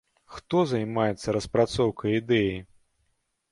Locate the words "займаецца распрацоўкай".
0.71-2.19